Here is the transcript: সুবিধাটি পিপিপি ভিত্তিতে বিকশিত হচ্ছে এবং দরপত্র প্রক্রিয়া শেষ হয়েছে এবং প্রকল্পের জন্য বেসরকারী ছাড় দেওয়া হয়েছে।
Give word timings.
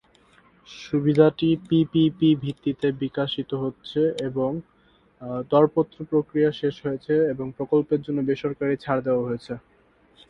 সুবিধাটি 0.69 1.49
পিপিপি 1.67 2.29
ভিত্তিতে 2.43 2.87
বিকশিত 3.01 3.51
হচ্ছে 3.63 4.01
এবং 4.27 4.51
দরপত্র 5.51 5.97
প্রক্রিয়া 6.11 6.51
শেষ 6.61 6.75
হয়েছে 6.85 7.13
এবং 7.33 7.45
প্রকল্পের 7.57 8.03
জন্য 8.05 8.19
বেসরকারী 8.29 8.75
ছাড় 8.83 9.01
দেওয়া 9.07 9.25
হয়েছে। 9.27 9.53